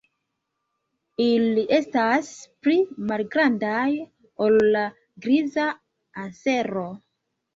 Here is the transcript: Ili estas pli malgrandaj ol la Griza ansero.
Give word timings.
Ili 1.23 1.65
estas 1.77 2.31
pli 2.67 2.77
malgrandaj 3.11 3.83
ol 4.47 4.57
la 4.77 4.83
Griza 5.27 5.67
ansero. 6.25 6.87